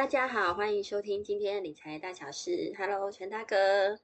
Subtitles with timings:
[0.00, 2.72] 大家好，欢迎收听今天的理财大小事。
[2.78, 4.00] Hello，全大哥。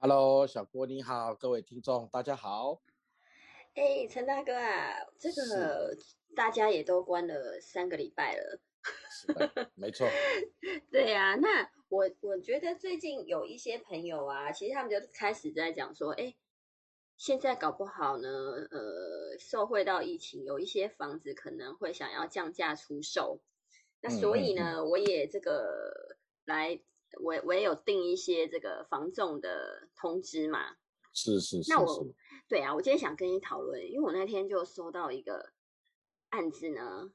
[0.00, 2.82] Hello，小郭你好，各位听众大家好。
[3.74, 5.96] 哎，陈大哥啊，这个
[6.34, 8.60] 大家也都关了三个礼拜了。
[9.08, 10.08] 是的，没错。
[10.90, 16.34] 对呀，那我我觉得最近有一些朋友啊，其实他们就开始在讲说，哎，
[17.16, 18.28] 现在搞不好呢，
[18.72, 23.40] 呃，受惠到疫情，有一些房子可能会想要降价出售。
[24.02, 26.80] 那所以呢，我也这个来，
[27.22, 30.76] 我我也有订一些这个防重的通知嘛。
[31.12, 31.70] 是是是。
[31.70, 32.06] 那我
[32.48, 35.52] 对啊，我今天想跟你讨论，因为我那天就收到一个
[36.30, 37.12] 案子呢，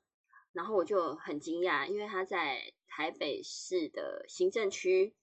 [0.52, 5.16] 然后我就很惊讶，因为他在台北市的行政区，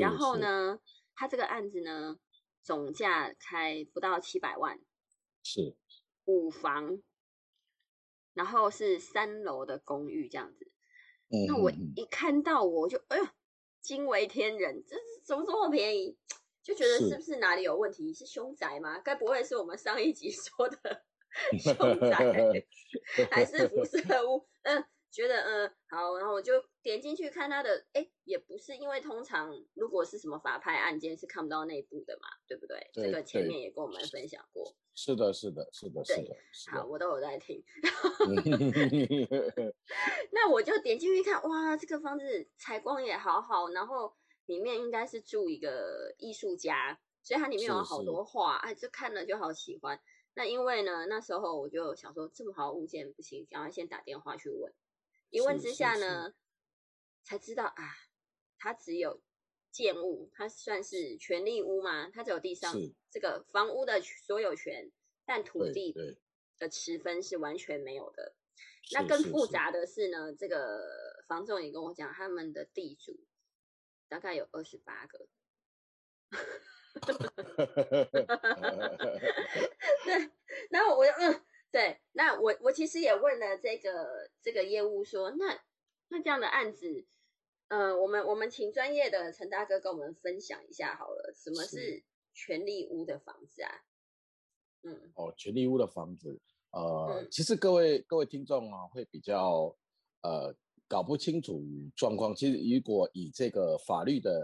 [0.00, 0.80] 然后呢，
[1.14, 2.18] 他这个案子呢，
[2.62, 4.80] 总价开不到七百万，
[5.42, 5.76] 是
[6.24, 7.02] 五房，
[8.32, 10.70] 然后是三楼的公寓这样子。
[11.46, 13.26] 那我一看到我就哎呦
[13.80, 16.16] 惊为天人，这是怎么这么便宜？
[16.62, 18.12] 就觉得是不是哪里有问题？
[18.14, 18.98] 是凶宅吗？
[18.98, 21.04] 该不会是我们上一集 说的
[21.58, 22.66] 凶宅，
[23.30, 24.46] 还是辐射 屋？
[24.62, 24.84] 嗯。
[25.14, 32.90] 觉得嗯好，然后我就点进去看他的，哎，也不是，因为通常如果是什么法拍案件是看不到内部的嘛，对不对？
[32.92, 34.74] 这个前面也跟我们分享过。
[34.96, 36.36] 是的，是的，是的，是的。
[36.72, 37.62] 好，我都有在听。
[40.44, 44.14] 那我就点进去看，哇，这个房子采光也好好，然后
[44.44, 49.98] 里面应该是住一个艺术家，所以它里面有好多画，哎，就看了就好喜欢。
[50.34, 54.70] 那因为呢，那时候我就想说，这么好物件不行，然后先打电话去问。
[55.30, 56.34] 一问之下呢，
[57.22, 57.94] 才知道啊，
[58.58, 59.22] 它只有
[59.70, 62.76] 建物，它算是权利屋嘛，它只有地上
[63.10, 64.92] 这个房屋的所有权，
[65.24, 65.94] 但土地
[66.58, 68.34] 的持分是完全没有的。
[68.92, 70.82] 那更复杂的是呢，这个
[71.26, 73.24] 房仲也跟我讲，他们的地主
[74.08, 75.26] 大概有二十八个。
[80.04, 80.30] 对，
[80.70, 81.44] 然后我就嗯。
[81.74, 85.60] 对，那我我其实也问了这个这个业务说，那
[86.06, 87.04] 那这样的案子，
[87.66, 93.82] 呃，我们我们请专业的陈大哥跟我们分享一下好了，什么是权利屋的房子啊？
[94.82, 96.40] 嗯，哦，权利屋的房子，
[96.74, 99.74] 呃，其实各位各位听众啊，会比较
[100.22, 100.52] 呃
[100.88, 101.62] 搞不清楚
[101.94, 102.34] 状况。
[102.34, 104.42] 其实如果以这个法律的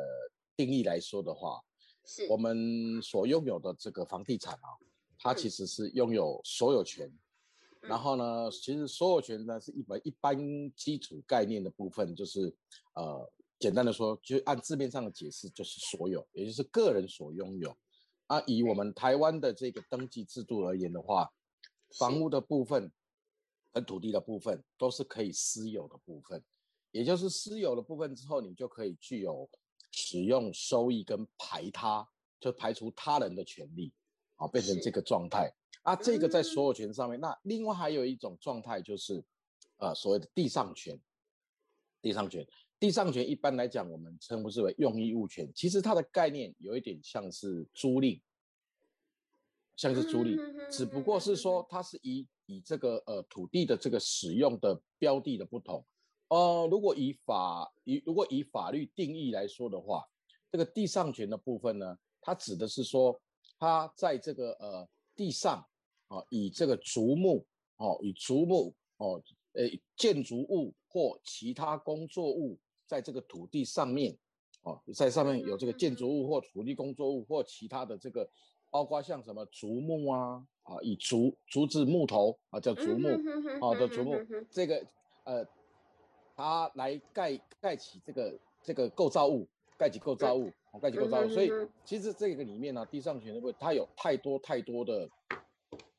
[0.57, 1.61] 定义来说的话，
[2.07, 4.79] 是我们所拥有的这个房地产啊。
[5.23, 7.13] 它其实是拥有所有权，
[7.83, 10.35] 然后呢，其实所有权呢是一本一般
[10.75, 12.51] 基础概念的部分，就是
[12.95, 17.77] 呃，简单的说，就按字面上的解释，就是所有，也就是个人所拥有。
[18.29, 21.31] 啊，以我们台湾的这个登记制度而言的话，
[21.99, 22.91] 房屋的部分
[23.73, 26.43] 和土地的部分都是可以私有的部分，
[26.91, 29.49] 也就是私有的部分之后，你就可以具有
[29.91, 32.09] 使用收益跟排他，
[32.39, 33.93] 就排除他人的权利。
[34.37, 35.53] 啊，变成这个状态
[35.83, 37.21] 啊，这个在所有权上面。
[37.21, 39.23] 那另外还有一种状态就是，
[39.77, 40.99] 呃，所谓的地上权。
[42.01, 45.53] 地上权，地上权一般来讲，我们称呼之为用益物权。
[45.55, 48.19] 其实它的概念有一点像是租赁，
[49.81, 50.37] 像是租赁，
[50.71, 55.83] 只不过是说它是以以这个呃土地的这个使用的标的的不同。
[56.29, 60.05] 呃，如果以法以如果以法律定义来说的话，
[60.53, 63.19] 这个地上权的部分呢，它指的是说。
[63.63, 65.63] 它在这个呃地上
[66.09, 67.45] 啊，以这个竹木
[67.77, 69.69] 哦，以竹木哦，呃
[69.99, 74.17] 建筑物或其他工作物，在这个土地上面
[74.63, 78.27] 哦，在上面有这个建筑物或土地工作物或其他的这个，
[78.71, 83.09] 包括像什么竹木啊啊，以竹竹子木头啊叫竹木
[83.61, 84.15] 啊的竹木，
[84.51, 84.87] 这个
[85.25, 85.47] 呃，
[86.37, 89.47] 它来盖盖起这个这个构造物。
[89.79, 91.51] 盖起构造物，盖起构造物，所以
[91.87, 95.09] 其实这个里面呢，地上权的部分它有太多太多的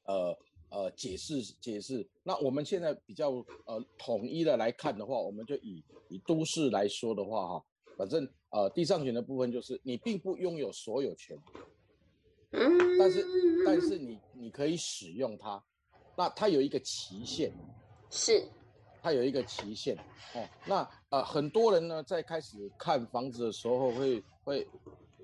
[0.06, 0.38] 呃
[0.70, 2.08] 呃解释解释。
[2.22, 3.32] 那我们现在比较
[3.66, 7.66] 呃统一的来看的话，我们就以以都市来说的话哈，
[7.98, 11.36] 反正呃地上权的部分就是你并不拥有所有权，
[12.52, 13.26] 但是
[13.66, 15.64] 但是你你可以使用它，
[16.16, 17.52] 那它有一个期限，
[18.10, 18.44] 是。
[19.04, 19.98] 它有一个期限。
[20.36, 24.68] 哦，那呃很多人呢在开始看房子的时候会会，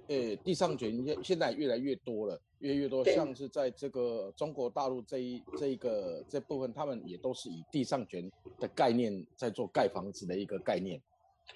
[0.08, 8.28] 呃地上权现现在越来越多了，越来越多，像是在这个中国大陆这一这一个这部分，他们也都是以地上权
[8.60, 11.00] 的概念在做盖房子的一个概念，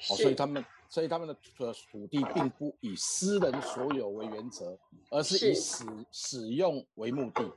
[0.10, 4.78] 哦，所以他们所以他们的土土地并不以私人所有为原则，
[5.10, 7.52] 而是以使使用为目的，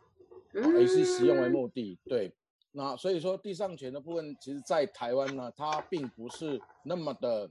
[0.52, 2.32] 而是使用为目的，对。
[2.76, 7.48] 那所以说地上权的部分，其实在台湾呢，它并不是那么的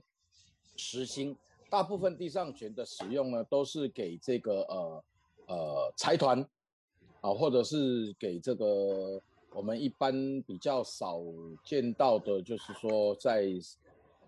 [0.76, 1.34] 实心，
[1.70, 5.04] 大部分地上权的使用呢，都是给这个呃
[5.46, 6.46] 呃财团
[7.22, 9.18] 啊，或者是给这个
[9.54, 11.22] 我们一般比较少
[11.64, 13.48] 见到的，就是说在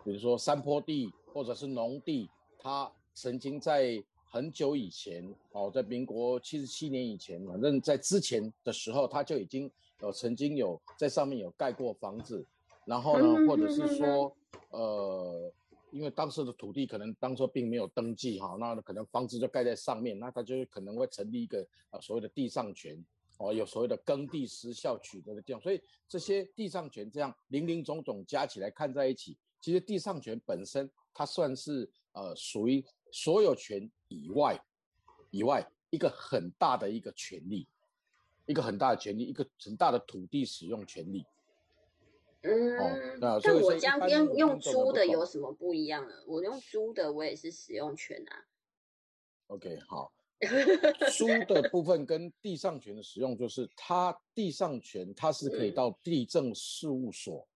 [0.06, 2.30] 比如说山坡地或者是农地，
[2.60, 9.68] 它曾经在很久以前哦，在民国七十七年以前，反正在之前的时候，它就已经。
[10.02, 12.44] 有曾经有在上面有盖过房子，
[12.84, 14.30] 然后呢，或者是说，
[14.68, 15.50] 呃，
[15.90, 23.02] 因为当时的土地可能当初并没有登记哈，那可能房子就盖在上面，那他就可能会成立一个啊所谓的地上权，
[23.38, 29.34] 哦，有所谓的耕地时效取得的地方，所以这些地上权这样零零总总加起来看在一起，
[29.66, 34.64] 其实地上权本身它算是呃属于所有权以外
[35.32, 37.66] 以外一个很大的一个权利。
[38.46, 41.26] 一个很大的权利，一个很大的土地使用权利。
[42.42, 46.14] 嗯，那我这样用用租的有什么不一样呢？
[46.28, 48.46] 我用租的，我也是使用权啊。
[49.48, 50.12] OK，好，
[51.12, 57.48] 租的部分跟地上权的使用，就是它地上权它是可以到地政事务所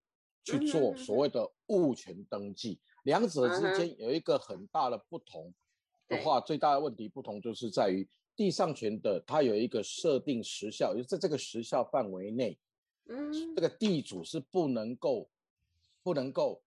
[0.45, 5.53] 去做所谓的物权登记，两者之间有一个很大的不同
[6.09, 8.09] 的话，最大的问题不同就是在于。
[8.37, 12.59] 地上权的，它有一个设定时效，就在这个时效范围内，
[13.05, 15.29] 嗯，这个地主是不能够，
[16.03, 16.63] 不能够，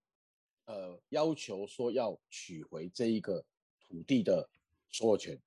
[0.65, 3.43] 呃，要求说要取回这一个
[3.79, 4.47] 土地的
[4.91, 5.41] 所有权。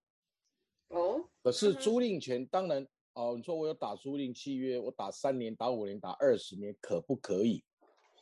[0.88, 7.62] 哦，可是租赁权，当然，哦，你说我有打租赁契约，我打三年、打五年、打二十年，可不可以？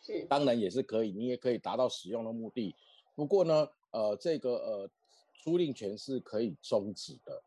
[0.05, 2.75] 是，当然也是可以，你也可以达到使用的目的。
[3.17, 4.91] 不过呢，呃，这个呃，
[5.43, 7.43] 租赁权是可以终止的。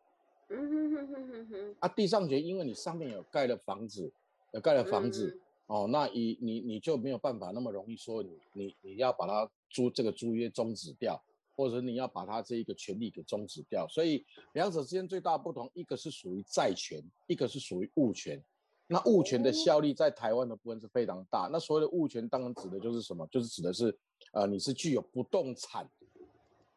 [0.50, 4.12] 嗯哼哼哼哼哼，啊，地上权，因为你上面有盖了房子，
[4.54, 11.22] 有盖了房子，哦，那你你你就没有办法那么容易说你你你要把它租这个租约终止掉，
[11.56, 18.42] 或者你要把它这一个权利给终止掉，所以两者之间最大不同，一个是属于债权，一个是属于物权。
[18.88, 21.50] 那物权的效力在台湾的部分是非常大。
[21.52, 23.28] 那所谓的物权，当然指的就是什么？
[23.28, 23.96] 就是指的是，
[24.32, 25.90] 呃，你是具有不动产，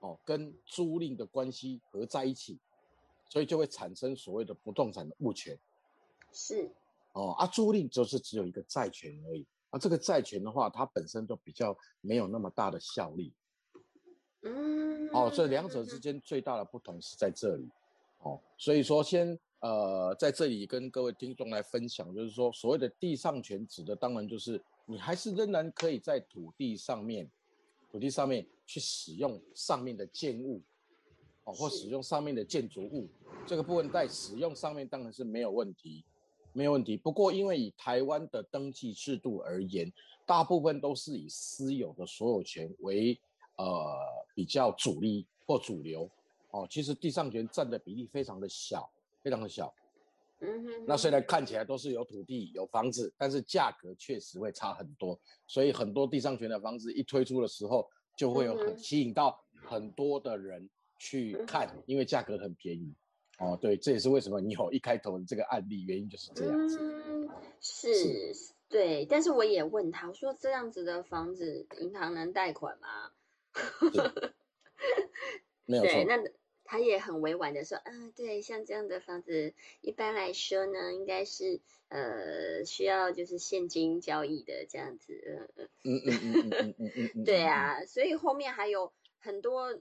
[0.01, 2.59] 哦，跟租赁的关系合在一起。
[3.33, 5.57] 所以就会产生所谓的不动产的物权，
[6.33, 6.69] 是，
[7.12, 13.33] 哦，啊，租赁就是只有一个债权而已，啊，这个债权的话，它本身就比较没有那么大的效力，
[14.43, 17.71] 嗯，哦，这两者之间最大的不同是在这里，
[18.19, 27.31] 哦，所以说先呃在这里跟各位听众来分享，就是说所谓的地上权指的当然就是你还是仍然可以在土地上面，
[27.91, 30.61] 土地上面去使用上面的建物。
[31.45, 33.09] 哦，或使用上面的建筑物，
[33.47, 36.05] 这个部分在使用上面当然是没有问题，
[36.53, 36.99] 没有问题。
[36.99, 39.91] 不过，因为以台湾的登记制度而言，
[40.27, 43.19] 大部分都是以私有的所有权为
[43.56, 43.97] 呃
[44.35, 46.06] 比较主力或主流。
[46.51, 48.91] 哦，其实地上权占的比例非常的小，
[49.22, 49.75] 非常的小。
[50.40, 50.84] 嗯哼。
[50.87, 55.20] 那虽然看起来都是有土地、有房子，但是价格确实会差很多。
[55.46, 60.69] 所以很多地上权的房子一推出的时候，就会有很吸引到很多的人。
[61.02, 62.94] 去看，因为价格很便宜，
[63.38, 66.78] 哦，对，这也是为什么你有一开头的这个案例，原因就是这样子。
[66.78, 67.26] 嗯，
[67.58, 68.34] 是，
[68.69, 73.12] 对，但是我也问他，我说这样子的房子，银行能贷款吗？
[75.65, 76.05] 没有错。
[76.06, 76.19] 那
[76.70, 85.48] 他也很委婉的说，嗯，对，像这样的房子，一般来说呢，应该是呃需要就是现金交易的这样子。
[85.82, 87.24] 嗯嗯嗯嗯嗯嗯。
[87.24, 89.81] 对啊，所以后面还有很多。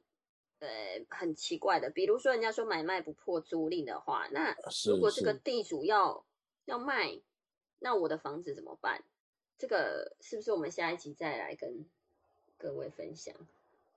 [0.61, 0.67] 呃，
[1.07, 4.53] 很奇怪的，比如说人家说买卖不破租赁的话，那
[4.89, 6.25] 如果这个地主要
[6.65, 7.21] 要卖，
[7.79, 9.05] 那我的房子怎么办？
[9.57, 11.85] 这个是不是我们下一集再来跟
[12.57, 13.33] 各位分享？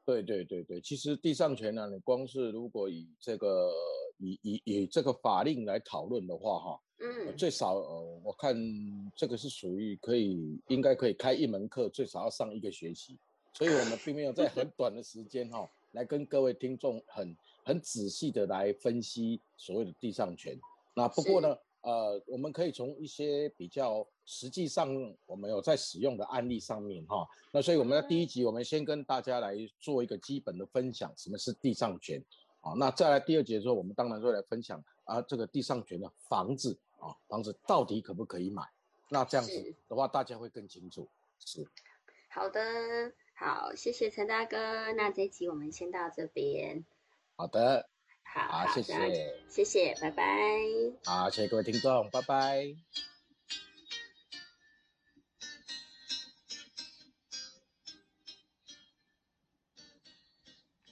[0.04, 3.72] 对对对对，其实地上权呢，你光是如果以这个
[4.18, 8.56] 以以以这个法令来讨论的话，哈，嗯，最少呃，我看
[9.16, 13.16] 这个是属于可以应该可以开一门课，最少要上一个学期，
[13.54, 15.68] 所以我们并没有在很 短的时间哈。
[15.92, 20.58] 来跟各位听众很很仔细的来分析所谓的地上权。
[20.94, 24.88] 那不过呢，呃，我们可以从一些比较实际上
[25.26, 27.26] 我们有在使用的案例上面哈。
[27.52, 32.22] 那所以我们的第一集，我们先跟大家来做一个基本的分享，什么是地上权
[32.60, 32.72] 啊？
[32.76, 38.62] 那再来第二节的时候，我们当然会来分享啊，这个地上权的房子啊，房子到底可不可以买？
[39.08, 41.08] 那这样子的话，大家会更清楚。
[41.38, 41.66] 是，
[42.30, 43.12] 好的。
[43.34, 44.92] 好，谢谢陈大哥。
[44.92, 46.84] 那这集我们先到这边。
[47.34, 47.88] 好的，
[48.34, 50.24] 好，谢谢，谢谢，拜拜。
[51.04, 52.74] 好，谢谢各位听众，拜拜。